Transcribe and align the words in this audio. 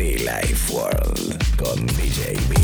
Life 0.00 0.72
World 0.72 1.56
con 1.56 1.86
DJ 1.86 2.32
B. 2.48 2.56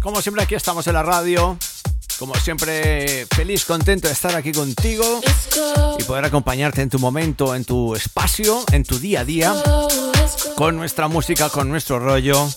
Como 0.00 0.22
siempre 0.22 0.44
aquí 0.44 0.54
estamos 0.54 0.86
en 0.86 0.94
la 0.94 1.02
radio. 1.02 1.58
Como 2.20 2.36
siempre, 2.36 3.26
feliz, 3.34 3.64
contento 3.64 4.06
de 4.06 4.14
estar 4.14 4.36
aquí 4.36 4.52
contigo 4.52 5.20
y 5.98 6.02
poder 6.04 6.24
acompañarte 6.26 6.82
en 6.82 6.90
tu 6.90 7.00
momento, 7.00 7.56
en 7.56 7.64
tu 7.64 7.96
espacio, 7.96 8.62
en 8.70 8.84
tu 8.84 9.00
día 9.00 9.22
a 9.22 9.24
día, 9.24 9.54
con 10.54 10.76
nuestra 10.76 11.08
música, 11.08 11.48
con 11.48 11.68
nuestro 11.68 11.98
rollo, 11.98 12.48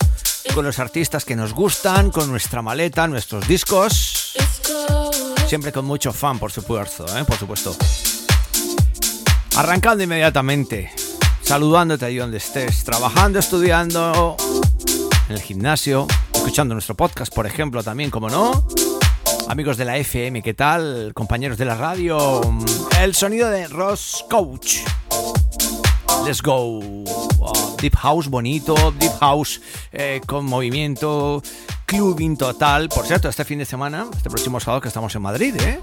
con 0.54 0.66
los 0.66 0.80
artistas 0.80 1.26
que 1.26 1.35
nos 1.35 1.54
gustan, 1.54 2.12
con 2.12 2.30
nuestra 2.30 2.62
maleta, 2.62 3.08
nuestros 3.08 3.48
discos. 3.48 4.34
Siempre 5.48 5.71
con 5.71 5.85
mucho 5.85 6.12
fan, 6.12 6.40
por 6.40 6.52
supuesto, 6.52 7.05
¿eh? 7.18 7.24
por 7.26 7.37
supuesto. 7.37 7.76
Arrancando 9.55 10.04
inmediatamente, 10.04 10.91
saludándote 11.41 12.05
ahí 12.05 12.18
donde 12.18 12.37
estés, 12.37 12.84
trabajando, 12.84 13.40
estudiando, 13.40 14.35
en 15.29 15.35
el 15.35 15.41
gimnasio, 15.41 16.07
escuchando 16.34 16.74
nuestro 16.74 16.96
podcast, 16.96 17.34
por 17.34 17.46
ejemplo, 17.46 17.84
también, 17.84 18.09
como 18.09 18.30
no. 18.30 18.68
Amigos 19.48 19.77
de 19.77 19.85
la 19.85 19.98
FM, 19.98 20.41
¿qué 20.41 20.54
tal? 20.54 21.12
Compañeros 21.13 21.57
de 21.57 21.65
la 21.65 21.76
radio. 21.76 22.41
El 22.99 23.13
sonido 23.13 23.49
de 23.49 23.68
Ross 23.68 24.26
Coach. 24.30 24.80
Let's 26.26 26.41
go. 26.41 26.79
Deep 27.79 27.95
House 27.98 28.27
bonito, 28.27 28.73
Deep 28.98 29.12
House 29.20 29.62
eh, 29.91 30.21
con 30.26 30.45
movimiento, 30.45 31.43
clubbing 31.85 32.35
total. 32.35 32.90
Por 32.90 33.05
cierto, 33.05 33.29
este 33.29 33.45
fin 33.45 33.59
de 33.59 33.65
semana, 33.65 34.07
este 34.12 34.31
próximo 34.31 34.59
sábado 34.59 34.81
que 34.81 34.87
estamos 34.87 35.13
en 35.15 35.21
Madrid, 35.21 35.55
¿eh? 35.59 35.79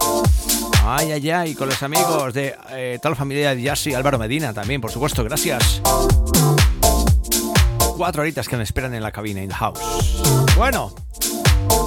Ay, 0.84 1.12
ay, 1.12 1.30
ay, 1.30 1.54
con 1.54 1.68
los 1.68 1.80
amigos 1.84 2.34
de 2.34 2.56
eh, 2.70 2.98
toda 3.00 3.10
la 3.10 3.16
familia 3.16 3.54
de 3.54 3.62
Yassi, 3.62 3.94
Álvaro 3.94 4.18
Medina 4.18 4.52
también, 4.52 4.80
por 4.80 4.90
supuesto, 4.90 5.22
gracias. 5.22 5.80
Cuatro 7.96 8.22
horitas 8.22 8.48
que 8.48 8.56
me 8.56 8.64
esperan 8.64 8.94
en 8.94 9.02
la 9.04 9.12
cabina, 9.12 9.40
in 9.40 9.48
the 9.48 9.54
house. 9.54 9.78
Bueno, 10.56 10.92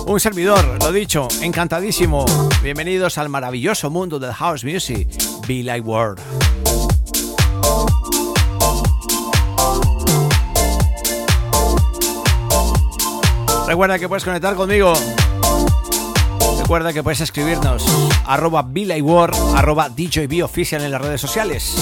un 0.07 0.19
servidor, 0.21 0.81
lo 0.81 0.93
dicho, 0.93 1.27
encantadísimo. 1.41 2.23
Bienvenidos 2.63 3.17
al 3.17 3.27
maravilloso 3.27 3.89
mundo 3.89 4.17
del 4.17 4.31
house 4.31 4.63
music, 4.63 5.09
Be 5.45 5.61
Like 5.61 5.85
World. 5.85 6.21
Recuerda 13.67 13.99
que 13.99 14.07
puedes 14.07 14.23
conectar 14.23 14.55
conmigo. 14.55 14.93
Recuerda 16.59 16.93
que 16.93 17.03
puedes 17.03 17.21
escribirnos 17.21 17.85
arroba 18.25 18.65
War, 19.01 19.31
arroba 19.55 19.89
Oficial 20.43 20.83
en 20.83 20.91
las 20.91 21.01
redes 21.01 21.21
sociales. 21.21 21.75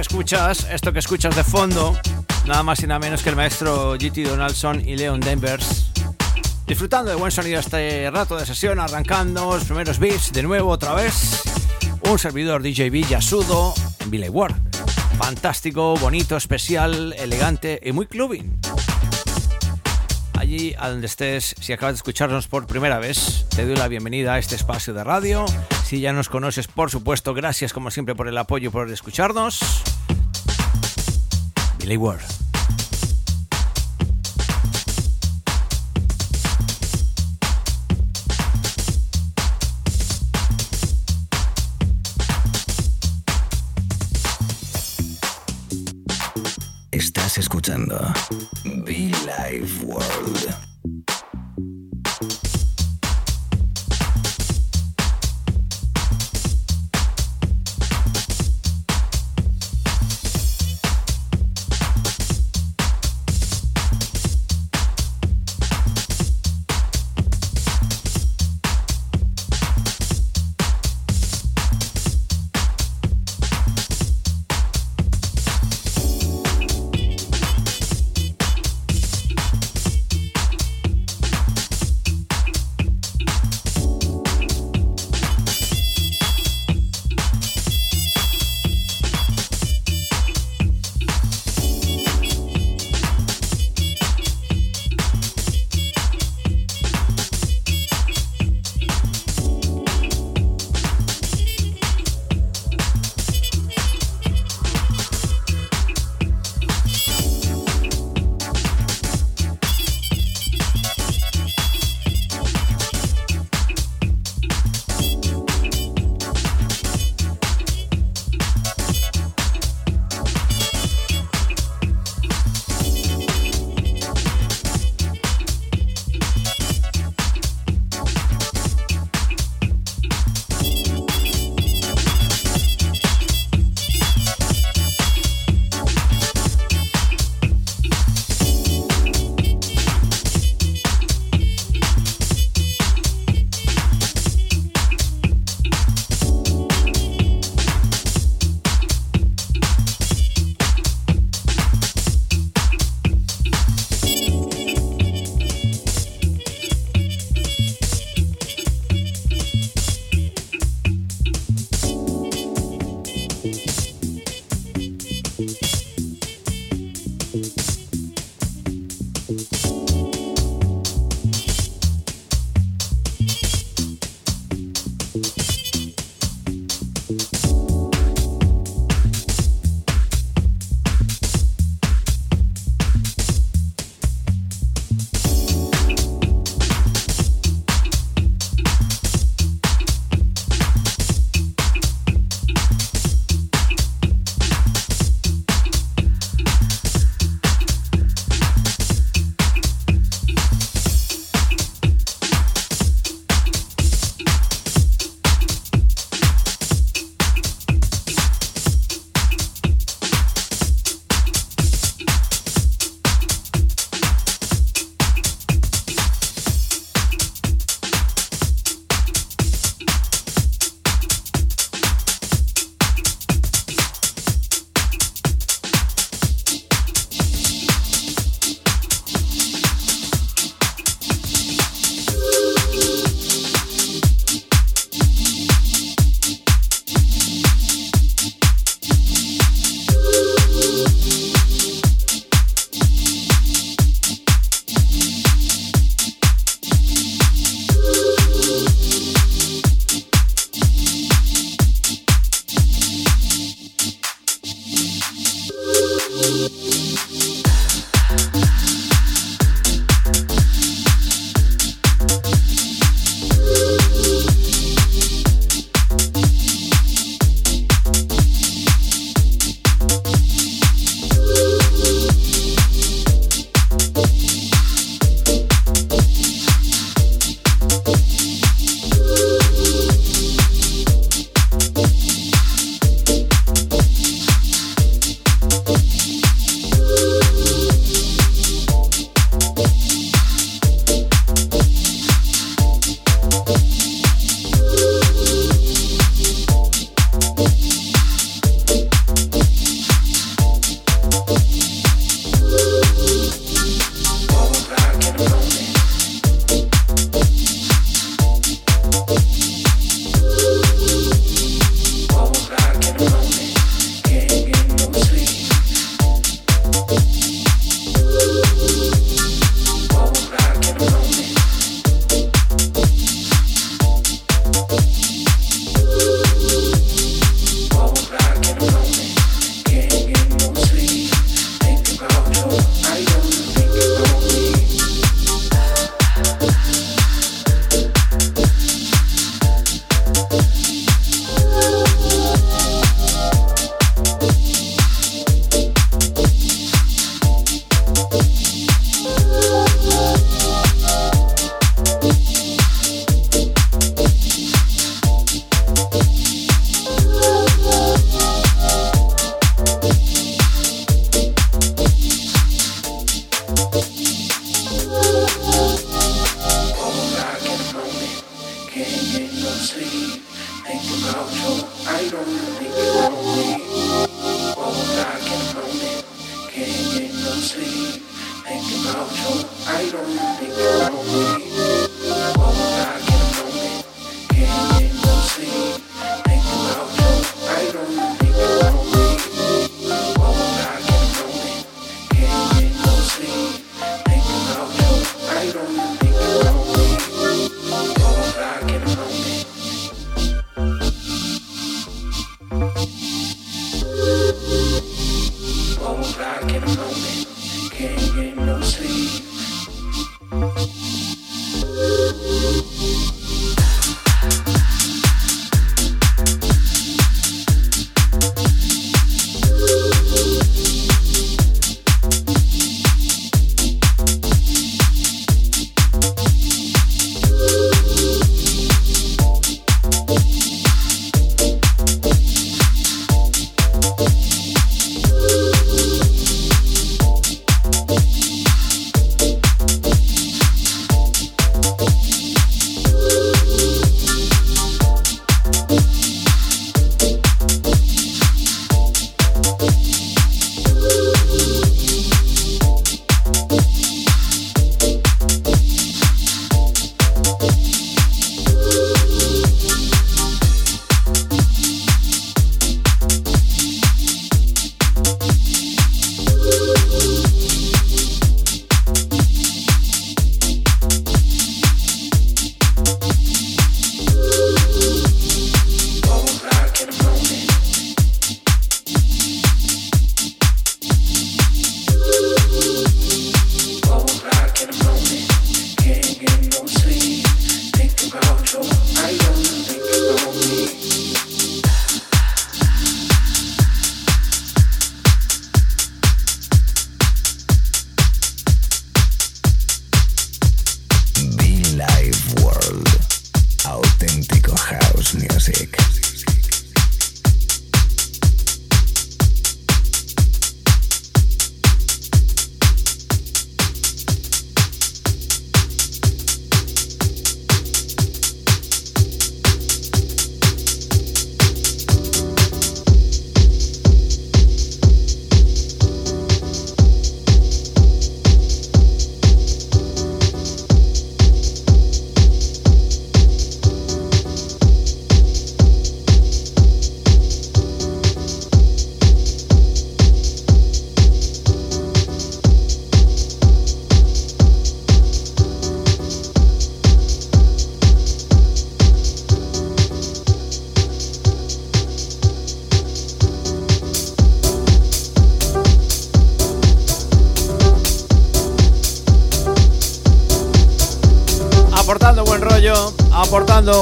Escuchas, 0.00 0.66
esto 0.70 0.92
que 0.92 0.98
escuchas 0.98 1.36
de 1.36 1.44
fondo, 1.44 1.98
nada 2.46 2.62
más 2.62 2.82
y 2.82 2.86
nada 2.86 2.98
menos 2.98 3.22
que 3.22 3.28
el 3.28 3.36
maestro 3.36 3.92
GT 3.98 4.24
Donaldson 4.24 4.80
y 4.88 4.96
Leon 4.96 5.20
Denvers. 5.20 5.90
Disfrutando 6.66 7.10
de 7.10 7.16
buen 7.16 7.30
sonido 7.30 7.60
este 7.60 8.10
rato 8.10 8.36
de 8.36 8.46
sesión, 8.46 8.80
arrancando 8.80 9.54
los 9.54 9.64
primeros 9.64 9.98
beats 9.98 10.32
de 10.32 10.42
nuevo 10.42 10.70
otra 10.70 10.94
vez. 10.94 11.42
Un 12.08 12.18
servidor 12.18 12.62
DJB 12.62 13.08
Yasudo 13.08 13.74
en 14.00 14.10
Billy 14.10 14.28
Ward. 14.28 14.54
Fantástico, 15.18 15.94
bonito, 15.96 16.36
especial, 16.36 17.14
elegante 17.18 17.78
y 17.82 17.92
muy 17.92 18.06
clubbing. 18.06 18.58
Allí 20.38 20.74
a 20.78 20.88
donde 20.88 21.06
estés, 21.06 21.54
si 21.60 21.74
acabas 21.74 21.94
de 21.94 21.96
escucharnos 21.96 22.48
por 22.48 22.66
primera 22.66 22.98
vez, 22.98 23.46
te 23.54 23.66
doy 23.66 23.76
la 23.76 23.88
bienvenida 23.88 24.34
a 24.34 24.38
este 24.38 24.56
espacio 24.56 24.94
de 24.94 25.04
radio. 25.04 25.44
Si 25.90 25.98
ya 25.98 26.12
nos 26.12 26.28
conoces, 26.28 26.68
por 26.68 26.88
supuesto, 26.88 27.34
gracias 27.34 27.72
como 27.72 27.90
siempre 27.90 28.14
por 28.14 28.28
el 28.28 28.38
apoyo 28.38 28.68
y 28.68 28.70
por 28.70 28.88
escucharnos. 28.92 29.58
Billy 31.80 31.96
Ward. 31.96 32.49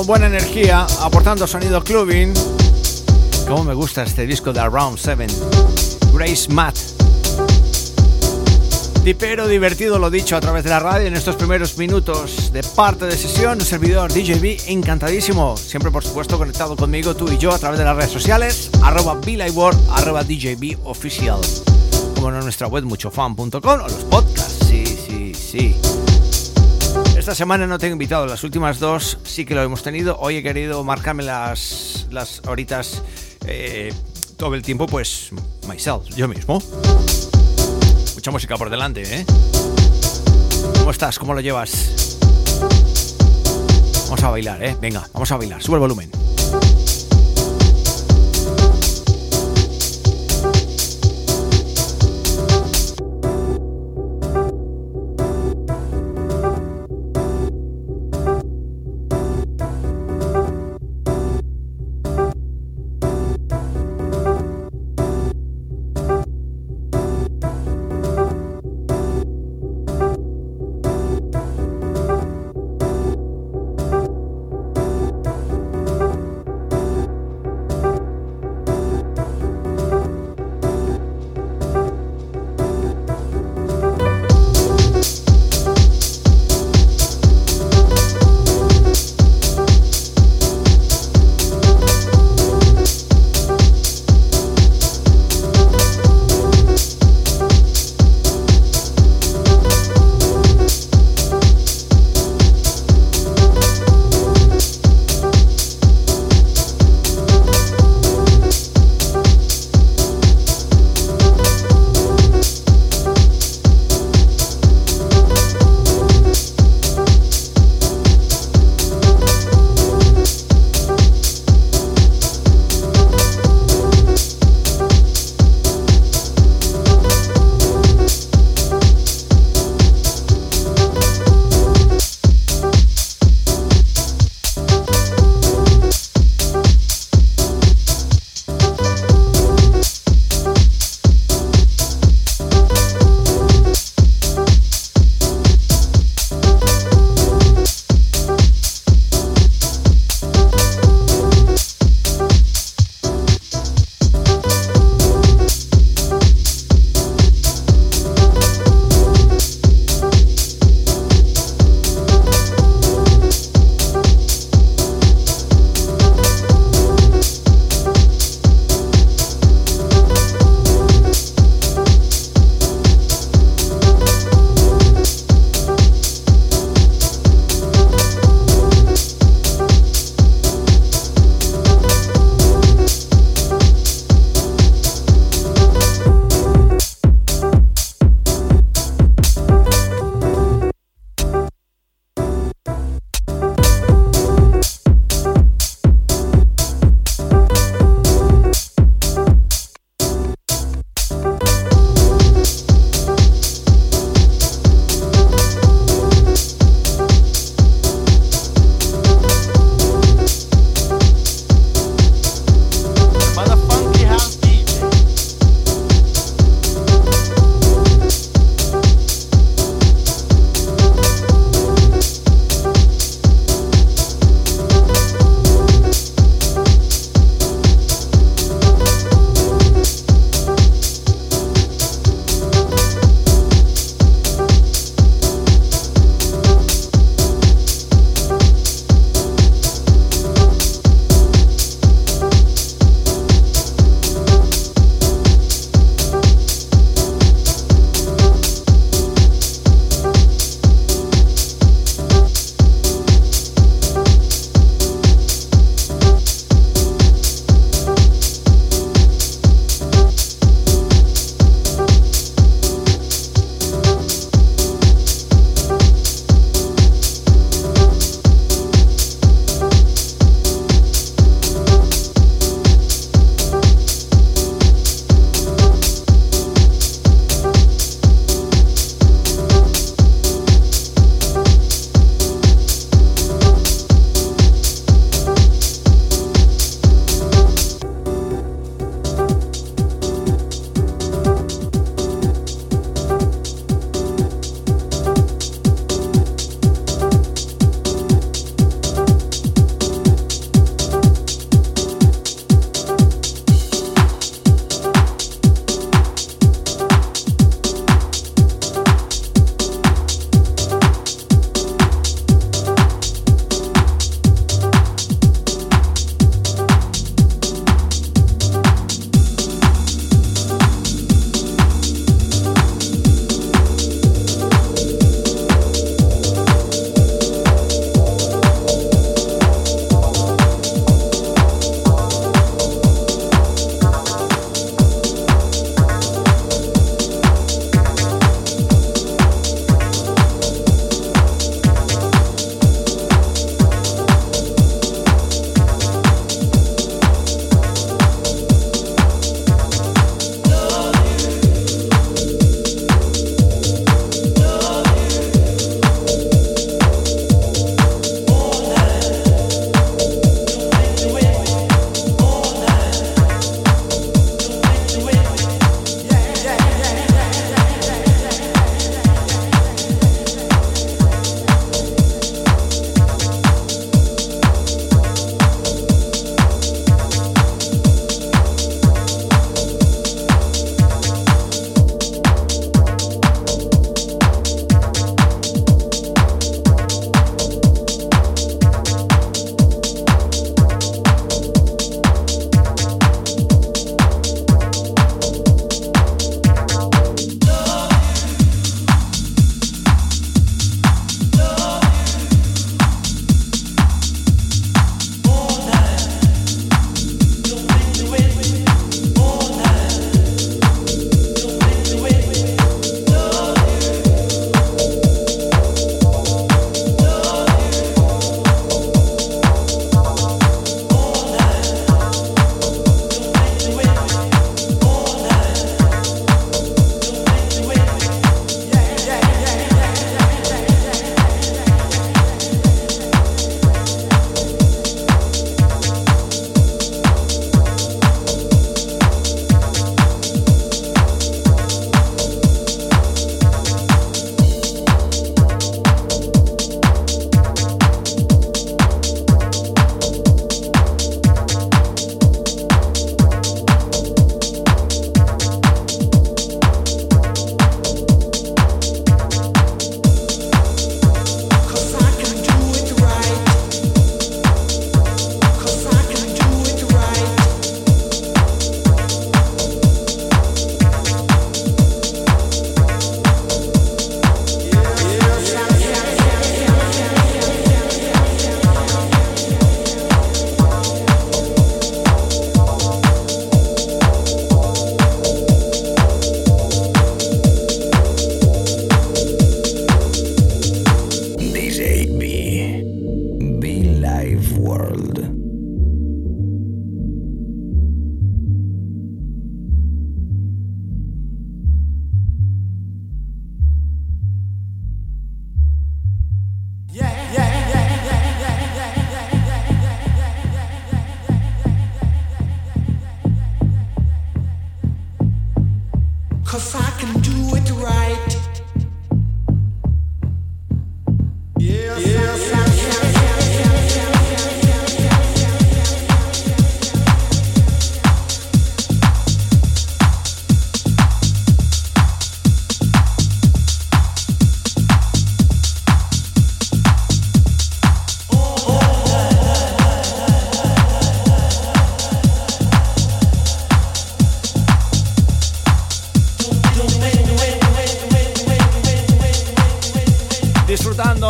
Buena 0.06 0.26
energía, 0.26 0.86
aportando 1.00 1.46
sonido 1.46 1.82
clubbing. 1.82 2.32
Como 3.46 3.64
me 3.64 3.74
gusta 3.74 4.02
este 4.02 4.26
disco 4.26 4.52
de 4.52 4.60
Around 4.60 4.98
7. 4.98 5.26
Grace 6.12 6.48
Matt. 6.50 6.76
Tipero 9.04 9.48
divertido, 9.48 9.98
lo 9.98 10.10
dicho, 10.10 10.36
a 10.36 10.40
través 10.40 10.64
de 10.64 10.70
la 10.70 10.80
radio 10.80 11.06
en 11.06 11.14
estos 11.14 11.36
primeros 11.36 11.78
minutos 11.78 12.52
de 12.52 12.62
parte 12.62 13.06
de 13.06 13.16
sesión. 13.16 13.58
Un 13.58 13.64
servidor 13.64 14.12
DJB 14.12 14.68
encantadísimo. 14.68 15.56
Siempre, 15.56 15.90
por 15.90 16.04
supuesto, 16.04 16.36
conectado 16.36 16.76
conmigo, 16.76 17.14
tú 17.14 17.30
y 17.30 17.38
yo, 17.38 17.52
a 17.52 17.58
través 17.58 17.78
de 17.78 17.84
las 17.84 17.96
redes 17.96 18.10
sociales. 18.10 18.70
Arroba 18.82 19.18
arroba 19.92 20.24
DJB 20.24 20.78
oficial. 20.84 21.40
Como 22.14 22.28
en 22.30 22.40
nuestra 22.40 22.66
web 22.66 22.84
muchofan.com 22.84 23.50
o 23.64 23.76
los 23.76 24.04
podcasts. 24.04 24.66
Sí, 24.66 24.84
sí, 24.84 25.32
sí. 25.34 25.97
Esta 27.28 27.36
semana 27.36 27.66
no 27.66 27.78
tengo 27.78 27.92
invitado, 27.92 28.24
las 28.24 28.42
últimas 28.42 28.78
dos 28.78 29.18
sí 29.22 29.44
que 29.44 29.54
lo 29.54 29.62
hemos 29.62 29.82
tenido. 29.82 30.16
Hoy 30.18 30.36
he 30.36 30.42
querido 30.42 30.82
marcarme 30.82 31.22
las, 31.22 32.06
las 32.10 32.40
horitas 32.46 33.02
eh, 33.46 33.92
todo 34.38 34.54
el 34.54 34.62
tiempo, 34.62 34.86
pues 34.86 35.28
myself, 35.68 36.06
yo 36.16 36.26
mismo. 36.26 36.62
Mucha 38.14 38.30
música 38.30 38.56
por 38.56 38.70
delante, 38.70 39.02
¿eh? 39.02 39.26
¿Cómo 40.78 40.90
estás? 40.90 41.18
¿Cómo 41.18 41.34
lo 41.34 41.42
llevas? 41.42 42.16
Vamos 44.04 44.22
a 44.22 44.30
bailar, 44.30 44.64
¿eh? 44.64 44.74
Venga, 44.80 45.06
vamos 45.12 45.30
a 45.30 45.36
bailar. 45.36 45.62
Sube 45.62 45.74
el 45.74 45.80
volumen. 45.80 46.10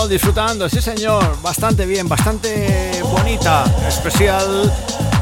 Disfrutando, 0.09 0.68
sí 0.68 0.81
señor, 0.81 1.40
bastante 1.42 1.85
bien, 1.85 2.09
bastante 2.09 3.01
bonita, 3.03 3.64
especial, 3.87 4.73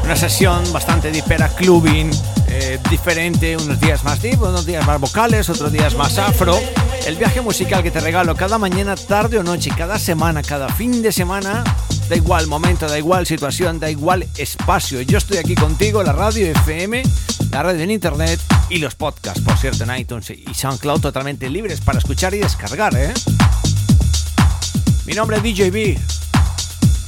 una 0.03 0.15
sesión 0.15 0.63
bastante 0.71 1.11
de 1.11 1.21
clubbing, 1.57 2.09
eh, 2.47 2.79
diferente, 2.89 3.57
unos 3.57 3.79
días 3.79 4.03
más 4.03 4.21
deep, 4.21 4.41
unos 4.41 4.65
días 4.65 4.85
más 4.85 4.99
vocales, 5.01 5.49
otros 5.49 5.71
días 5.71 5.95
más 5.95 6.17
afro. 6.17 6.57
El 7.05 7.17
viaje 7.17 7.41
musical 7.41 7.83
que 7.83 7.91
te 7.91 7.99
regalo 7.99 8.35
cada 8.35 8.57
mañana, 8.57 8.95
tarde 8.95 9.37
o 9.37 9.43
noche, 9.43 9.71
cada 9.77 9.99
semana, 9.99 10.41
cada 10.41 10.69
fin 10.69 11.01
de 11.01 11.11
semana, 11.11 11.63
da 12.09 12.15
igual 12.15 12.47
momento, 12.47 12.87
da 12.87 12.97
igual 12.97 13.25
situación, 13.25 13.79
da 13.79 13.89
igual 13.89 14.25
espacio. 14.37 15.01
Yo 15.01 15.17
estoy 15.17 15.37
aquí 15.37 15.55
contigo, 15.55 16.01
la 16.03 16.13
radio 16.13 16.47
FM, 16.47 17.03
la 17.51 17.63
radio 17.63 17.81
en 17.81 17.91
internet 17.91 18.39
y 18.69 18.77
los 18.77 18.95
podcasts, 18.95 19.41
por 19.41 19.57
cierto, 19.57 19.83
en 19.83 19.97
iTunes 19.97 20.29
y 20.29 20.53
SoundCloud 20.53 21.01
totalmente 21.01 21.49
libres 21.49 21.81
para 21.81 21.99
escuchar 21.99 22.33
y 22.33 22.39
descargar, 22.39 22.95
¿eh? 22.95 23.13
Mi 25.07 25.13
nombre 25.13 25.37
es 25.37 25.43
DJB. 25.43 25.97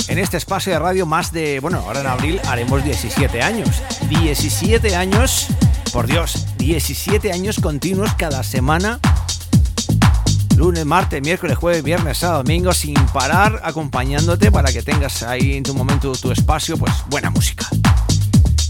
En 0.07 0.19
este 0.19 0.38
espacio 0.38 0.71
de 0.71 0.79
radio 0.79 1.05
más 1.05 1.33
de, 1.33 1.59
bueno, 1.59 1.79
ahora 1.79 1.99
en 1.99 2.07
abril 2.07 2.41
haremos 2.45 2.81
17 2.81 3.41
años. 3.41 3.83
17 4.07 4.95
años, 4.95 5.47
por 5.91 6.07
Dios, 6.07 6.45
17 6.59 7.33
años 7.33 7.59
continuos 7.59 8.13
cada 8.13 8.41
semana. 8.43 9.01
Lunes, 10.55 10.85
martes, 10.85 11.21
miércoles, 11.21 11.57
jueves, 11.57 11.83
viernes, 11.83 12.19
sábado, 12.19 12.43
domingo, 12.43 12.73
sin 12.73 12.95
parar, 13.07 13.59
acompañándote 13.65 14.49
para 14.49 14.71
que 14.71 14.81
tengas 14.81 15.21
ahí 15.23 15.57
en 15.57 15.63
tu 15.63 15.73
momento, 15.73 16.13
tu 16.13 16.31
espacio, 16.31 16.77
pues 16.77 16.93
buena 17.09 17.29
música. 17.29 17.67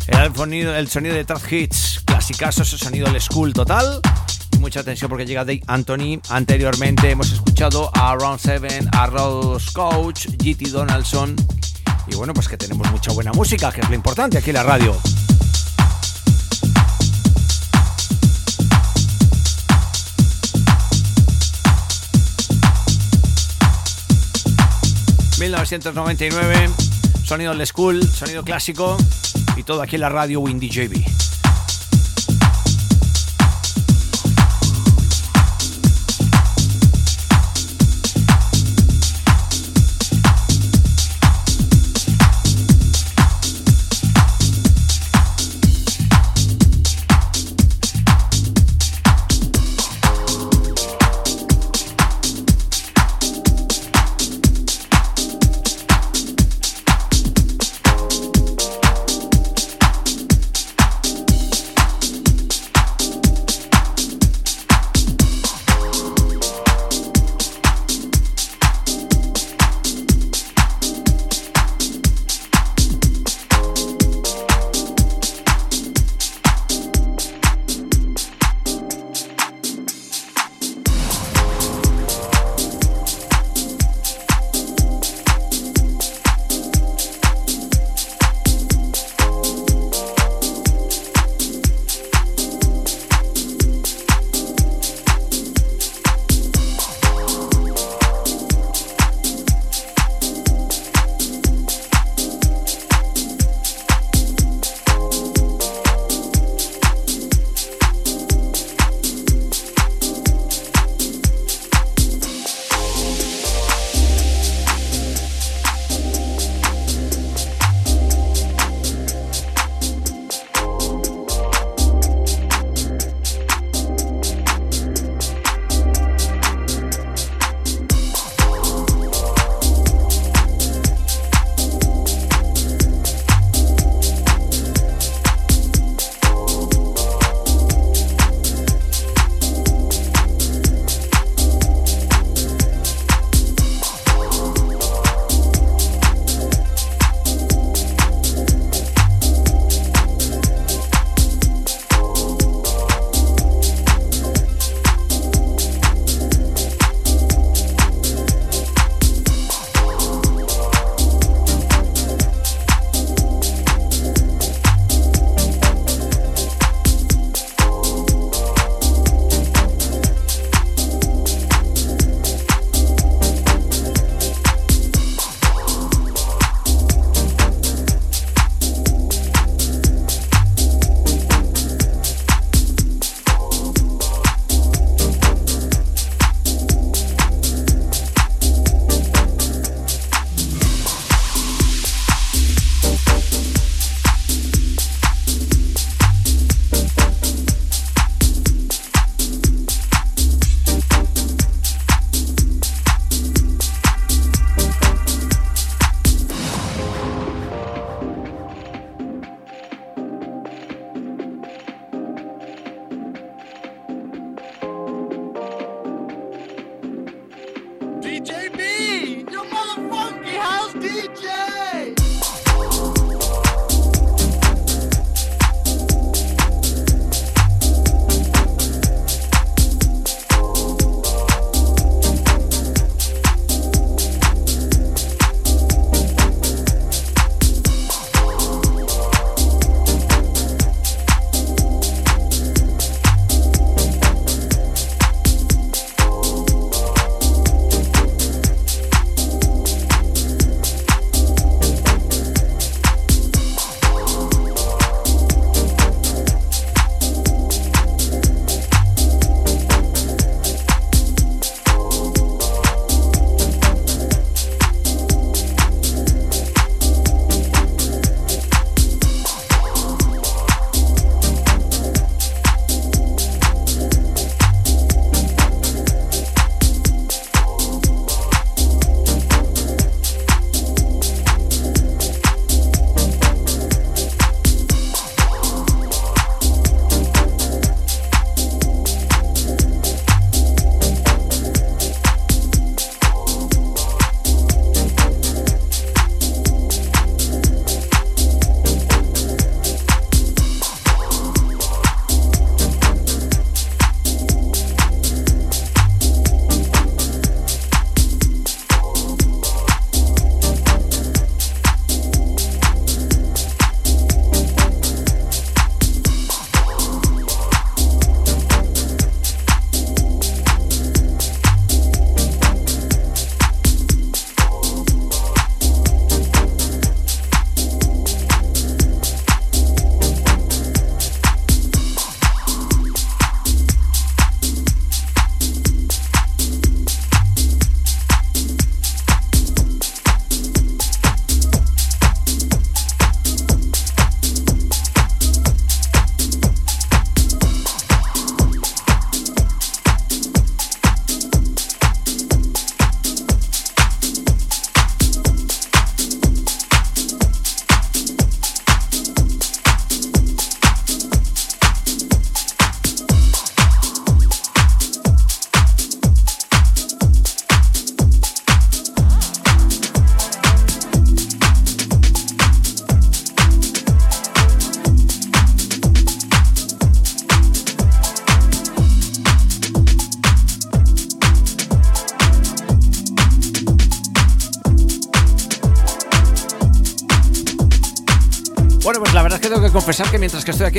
El 0.08 0.36
sonido, 0.36 0.76
el 0.76 0.88
sonido 0.90 1.14
de 1.14 1.24
Trap 1.24 1.54
Hits, 1.54 2.02
clasicazo, 2.04 2.64
ese 2.64 2.80
sonido 2.80 3.06
del 3.12 3.22
school 3.22 3.54
total 3.54 4.02
mucha 4.60 4.82
atención 4.82 5.10
porque 5.10 5.26
llega 5.26 5.46
Dave 5.46 5.62
Anthony. 5.68 6.20
Anteriormente 6.30 7.10
hemos 7.12 7.32
escuchado 7.32 7.92
a 7.94 8.16
Round 8.16 8.40
7, 8.40 8.90
a 8.92 9.08
Rose 9.08 9.72
Coach, 9.74 10.28
GT 10.38 10.70
Donaldson. 10.70 11.36
Y 12.08 12.16
bueno, 12.16 12.34
pues 12.34 12.48
que 12.48 12.58
tenemos 12.58 12.90
mucha 12.92 13.12
buena 13.12 13.32
música, 13.34 13.72
que 13.72 13.82
es 13.82 13.90
lo 13.90 13.96
importante 13.96 14.38
aquí 14.38 14.50
en 14.50 14.56
la 14.56 14.64
radio. 14.64 14.96
...1999... 25.40 26.70
Sonido 27.24 27.52
old 27.52 27.66
school, 27.66 28.04
sonido 28.04 28.44
clásico... 28.44 28.98
...y 29.56 29.64
todo 29.64 29.82
aquí 29.82 29.96
en 29.96 30.02
la 30.02 30.10
radio 30.10 30.42
Windy 30.42 30.70
JB. 30.70 31.29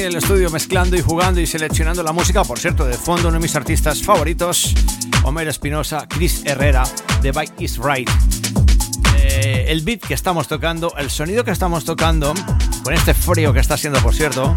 En 0.00 0.06
el 0.06 0.16
estudio 0.16 0.48
mezclando 0.50 0.96
y 0.96 1.02
jugando 1.02 1.40
y 1.40 1.46
seleccionando 1.46 2.02
la 2.02 2.12
música, 2.12 2.42
por 2.42 2.58
cierto, 2.58 2.86
de 2.86 2.94
fondo 2.94 3.28
uno 3.28 3.36
de 3.36 3.42
mis 3.42 3.54
artistas 3.54 4.02
favoritos, 4.02 4.74
Homer 5.24 5.46
Espinosa, 5.48 6.06
Chris 6.08 6.42
Herrera, 6.46 6.84
The 7.20 7.32
Bike 7.32 7.52
is 7.58 7.76
Right. 7.76 8.08
Eh, 9.18 9.66
el 9.68 9.82
beat 9.82 10.00
que 10.00 10.14
estamos 10.14 10.48
tocando, 10.48 10.94
el 10.96 11.10
sonido 11.10 11.44
que 11.44 11.50
estamos 11.50 11.84
tocando, 11.84 12.32
con 12.82 12.94
este 12.94 13.12
frío 13.12 13.52
que 13.52 13.60
está 13.60 13.74
haciendo, 13.74 14.00
por 14.00 14.14
cierto. 14.14 14.54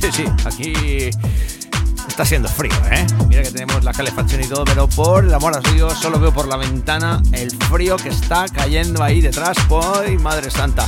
Sí, 0.00 0.08
sí, 0.10 0.24
aquí 0.44 1.10
está 2.08 2.24
siendo 2.24 2.48
frío, 2.48 2.74
¿eh? 2.90 3.06
Mira 3.28 3.42
que 3.42 3.52
tenemos 3.52 3.84
la 3.84 3.92
calefacción 3.92 4.42
y 4.42 4.46
todo, 4.46 4.64
pero 4.64 4.88
por 4.88 5.24
el 5.24 5.32
amor 5.32 5.56
a 5.56 5.72
Dios, 5.72 5.96
solo 6.00 6.18
veo 6.18 6.32
por 6.32 6.48
la 6.48 6.56
ventana 6.56 7.22
el 7.32 7.50
frío 7.50 7.96
que 7.96 8.08
está 8.08 8.46
cayendo 8.48 9.02
ahí 9.04 9.20
detrás. 9.20 9.56
¡Ay, 9.96 10.18
madre 10.18 10.50
santa! 10.50 10.84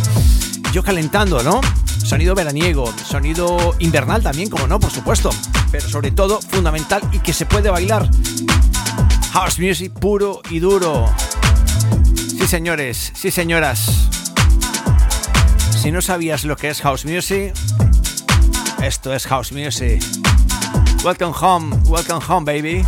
Yo 0.73 0.83
calentando, 0.83 1.43
¿no? 1.45 1.61
Sonido 2.09 2.35
veraniego, 2.35 2.91
sonido 3.05 3.77
invernal 3.81 4.23
también, 4.23 4.49
como 4.49 4.67
no, 4.67 4.81
por 4.81 4.91
supuesto. 4.91 5.29
Pero 5.71 5.87
sobre 5.91 6.11
todo, 6.11 6.41
fundamental 6.41 7.03
y 7.13 7.19
que 7.19 7.35
se 7.35 7.45
puede 7.45 7.69
bailar. 7.69 8.09
House 9.35 9.59
music 9.59 9.93
puro 9.93 10.41
y 10.49 10.59
duro. 10.59 11.05
Sí, 12.17 12.47
señores, 12.47 13.13
sí, 13.15 13.31
señoras. 13.31 14.09
Si 15.83 15.91
no 15.91 16.01
sabías 16.01 16.45
lo 16.45 16.57
que 16.57 16.71
es 16.71 16.81
house 16.81 17.05
music, 17.05 17.53
esto 18.81 19.13
es 19.13 19.27
house 19.27 19.53
music. 19.53 20.03
Welcome 21.05 21.35
home, 21.39 21.77
welcome 21.89 22.25
home, 22.27 22.47
baby. 22.47 22.87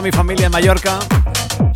Toda 0.00 0.12
mi 0.12 0.16
familia 0.16 0.46
en 0.46 0.52
Mallorca, 0.52 0.98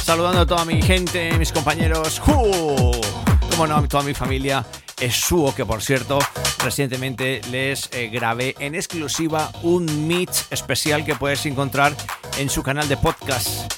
saludando 0.02 0.40
a 0.40 0.46
toda 0.46 0.64
mi 0.64 0.80
gente, 0.80 1.36
mis 1.38 1.52
compañeros, 1.52 2.20
como 2.20 3.66
no, 3.66 3.76
a 3.76 3.86
toda 3.86 4.02
mi 4.02 4.14
familia 4.14 4.64
Suo, 5.10 5.54
que 5.54 5.66
por 5.66 5.82
cierto, 5.82 6.18
recientemente 6.60 7.42
les 7.50 7.90
eh, 7.92 8.08
grabé 8.08 8.54
en 8.60 8.76
exclusiva 8.76 9.52
un 9.62 10.08
mix 10.08 10.46
especial 10.50 11.04
que 11.04 11.14
puedes 11.14 11.44
encontrar 11.44 11.94
en 12.38 12.48
su 12.48 12.62
canal 12.62 12.88
de 12.88 12.96
podcast. 12.96 13.70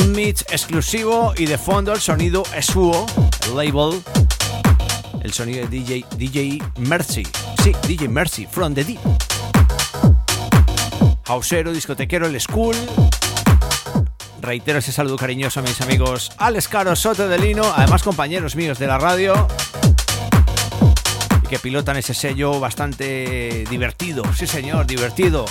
Un 0.00 0.10
mix 0.10 0.44
exclusivo 0.50 1.32
y 1.36 1.46
de 1.46 1.56
fondo 1.56 1.92
el 1.92 2.00
sonido 2.00 2.42
Suo, 2.62 3.06
el 3.46 3.56
label, 3.56 4.02
el 5.22 5.32
sonido 5.32 5.68
de 5.68 5.68
DJ, 5.68 6.04
DJ 6.16 6.58
Mercy. 6.78 7.22
Sí, 7.62 7.72
DJ 7.86 8.08
Mercy, 8.08 8.44
from 8.50 8.74
the 8.74 8.82
deep. 8.82 8.98
Hausero, 11.26 11.72
discotequero, 11.72 12.26
el 12.26 12.40
school. 12.40 12.74
Reitero 14.44 14.78
ese 14.78 14.92
saludo 14.92 15.16
cariñoso 15.16 15.60
a 15.60 15.62
mis 15.62 15.80
amigos 15.80 16.30
Alex 16.36 16.68
Caro 16.68 16.94
Soto 16.94 17.28
de 17.28 17.38
Lino, 17.38 17.64
además 17.74 18.02
compañeros 18.02 18.56
míos 18.56 18.78
de 18.78 18.86
la 18.86 18.98
radio 18.98 19.48
y 21.42 21.46
que 21.46 21.58
pilotan 21.58 21.96
ese 21.96 22.12
sello 22.12 22.60
bastante 22.60 23.64
divertido. 23.70 24.22
Sí, 24.34 24.46
señor, 24.46 24.86
divertido. 24.86 25.46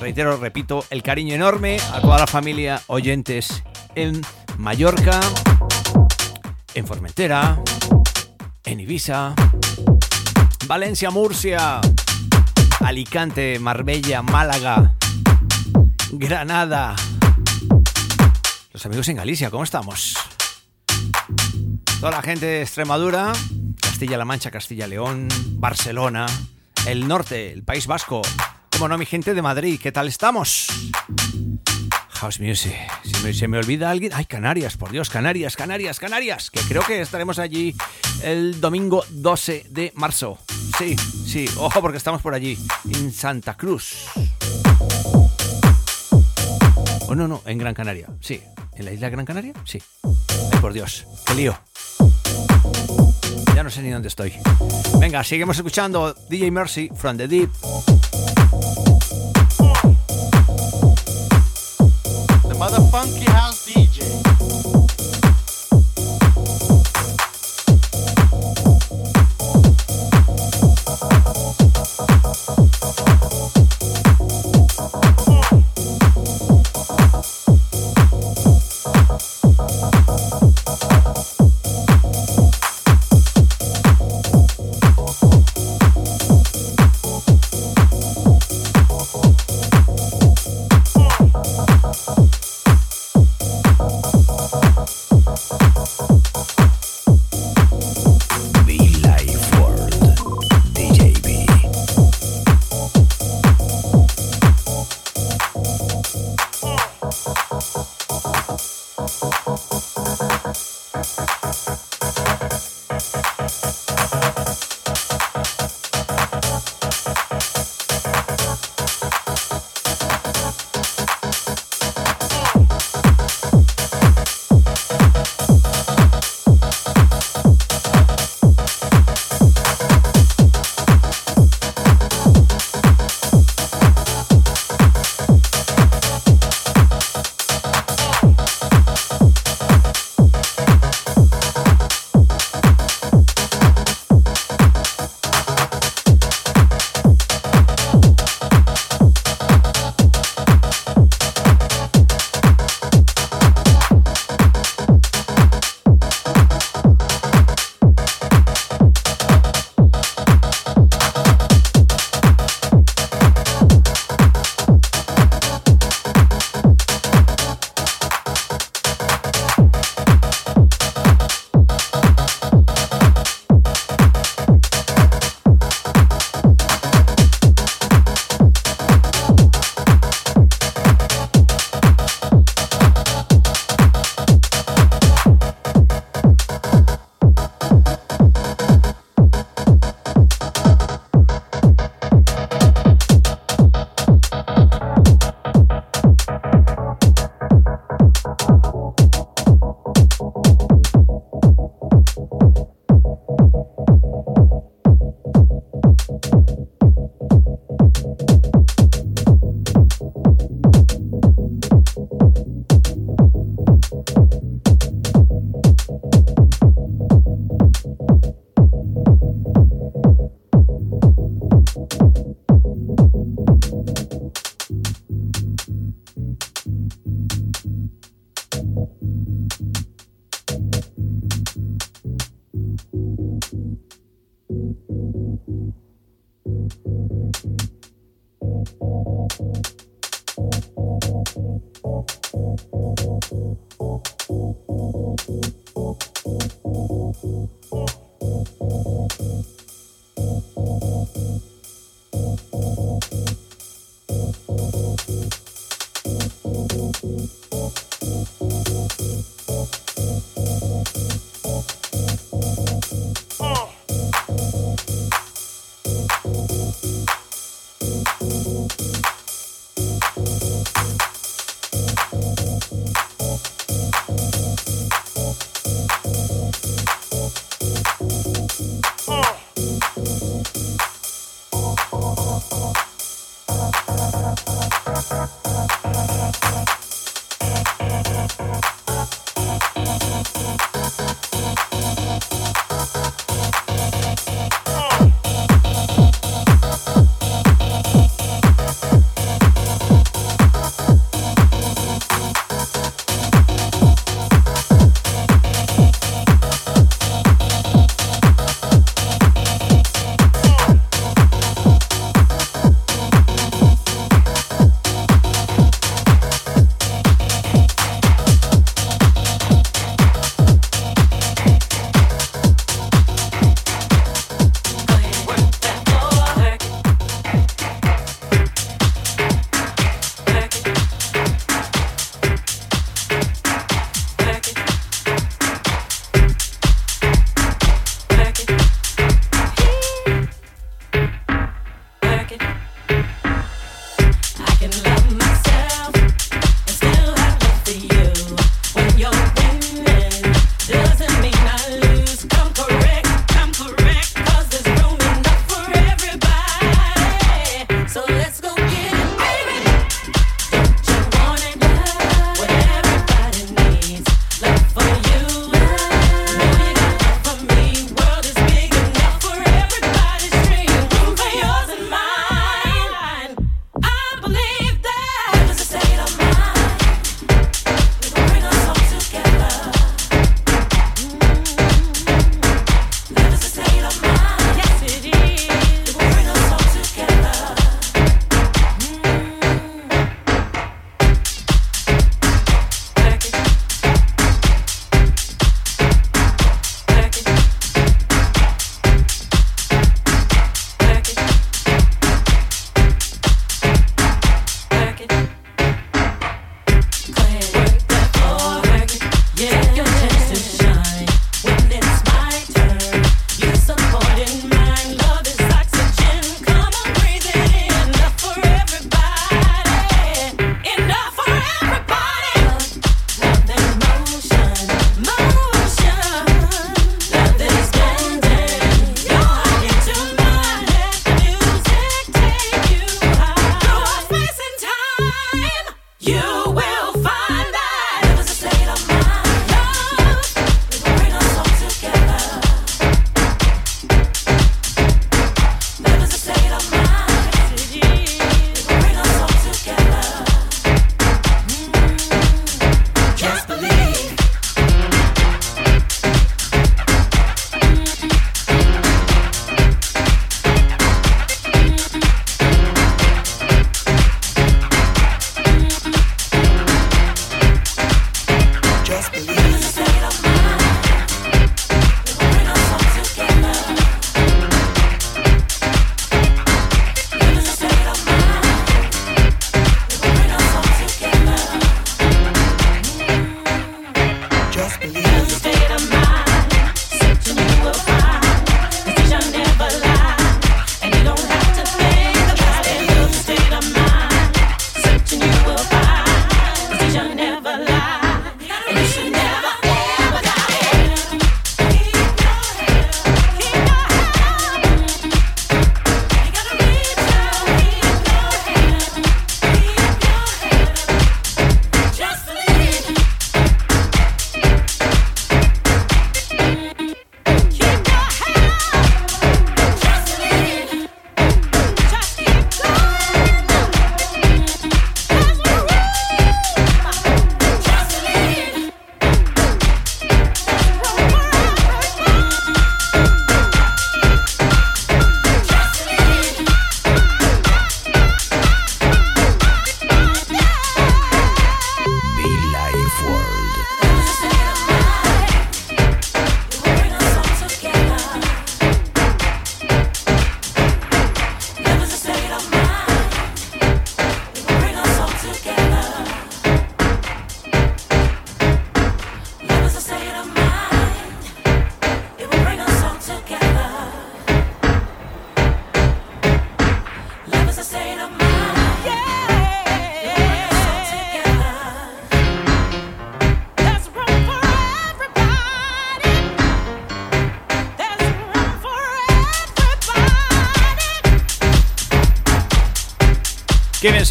Reitero, 0.00 0.36
repito, 0.36 0.84
el 0.90 1.02
cariño 1.02 1.34
enorme 1.34 1.78
a 1.92 2.00
toda 2.00 2.20
la 2.20 2.28
familia 2.28 2.80
oyentes 2.86 3.64
en 3.96 4.20
Mallorca, 4.58 5.18
en 6.74 6.86
Formentera, 6.86 7.60
en 8.64 8.78
Ibiza, 8.78 9.34
Valencia, 10.68 11.10
Murcia, 11.10 11.80
Alicante, 12.78 13.58
Marbella, 13.58 14.22
Málaga, 14.22 14.94
Granada. 16.12 16.94
Amigos 18.84 19.08
en 19.08 19.16
Galicia, 19.16 19.50
¿cómo 19.50 19.62
estamos? 19.62 20.14
Toda 22.00 22.10
la 22.10 22.22
gente 22.22 22.46
de 22.46 22.62
Extremadura, 22.62 23.32
Castilla-La 23.80 24.24
Mancha, 24.24 24.50
Castilla-León, 24.50 25.28
Barcelona, 25.52 26.26
el 26.86 27.06
norte, 27.06 27.52
el 27.52 27.62
País 27.62 27.86
Vasco. 27.86 28.22
Como 28.72 28.88
no, 28.88 28.98
mi 28.98 29.06
gente 29.06 29.34
de 29.34 29.42
Madrid, 29.42 29.78
¿qué 29.80 29.92
tal 29.92 30.08
estamos? 30.08 30.66
House 32.08 32.40
Music. 32.40 32.74
Si 33.04 33.22
me, 33.22 33.32
se 33.32 33.46
me 33.46 33.58
olvida 33.58 33.88
alguien. 33.88 34.12
¡Ay, 34.14 34.24
Canarias! 34.24 34.76
Por 34.76 34.90
Dios, 34.90 35.10
Canarias, 35.10 35.54
Canarias, 35.54 36.00
Canarias. 36.00 36.50
Que 36.50 36.60
creo 36.60 36.82
que 36.82 37.00
estaremos 37.00 37.38
allí 37.38 37.76
el 38.24 38.60
domingo 38.60 39.04
12 39.10 39.66
de 39.70 39.92
marzo. 39.94 40.38
Sí, 40.76 40.96
sí, 40.96 41.48
ojo 41.56 41.80
porque 41.80 41.98
estamos 41.98 42.20
por 42.20 42.34
allí, 42.34 42.58
en 42.92 43.12
Santa 43.12 43.54
Cruz. 43.56 44.06
Oh, 47.08 47.14
no, 47.14 47.28
no, 47.28 47.42
en 47.44 47.58
Gran 47.58 47.74
Canaria. 47.74 48.08
Sí, 48.20 48.40
en 48.76 48.84
la 48.84 48.92
isla 48.92 49.08
Gran 49.08 49.24
Canaria. 49.24 49.52
Sí. 49.64 49.80
Ay, 50.04 50.58
por 50.60 50.72
Dios, 50.72 51.06
qué 51.26 51.34
lío. 51.34 51.58
Ya 53.54 53.62
no 53.62 53.70
sé 53.70 53.82
ni 53.82 53.90
dónde 53.90 54.08
estoy. 54.08 54.32
Venga, 54.98 55.22
seguimos 55.24 55.56
escuchando 55.56 56.14
DJ 56.28 56.50
Mercy 56.50 56.90
from 56.94 57.16
the 57.16 57.28
Deep. 57.28 57.50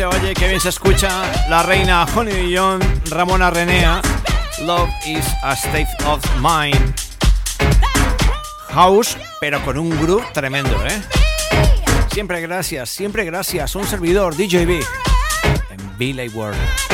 Se 0.01 0.05
oye, 0.07 0.33
qué 0.33 0.47
bien 0.47 0.59
se 0.59 0.69
escucha 0.69 1.31
la 1.47 1.61
reina 1.61 2.07
Honey 2.15 2.33
Dijon, 2.33 2.79
Ramona 3.11 3.51
Renea. 3.51 4.01
Love 4.65 4.89
is 5.05 5.23
a 5.43 5.53
state 5.53 5.89
of 6.07 6.19
mind. 6.37 6.95
House, 8.69 9.15
pero 9.39 9.63
con 9.63 9.77
un 9.77 9.91
groove 10.01 10.25
tremendo, 10.33 10.75
¿eh? 10.87 11.01
Siempre 12.11 12.41
gracias, 12.41 12.89
siempre 12.89 13.25
gracias. 13.25 13.75
Un 13.75 13.85
servidor, 13.85 14.35
DJB, 14.35 14.81
en 15.69 15.97
Billy 15.99 16.29
World. 16.29 16.90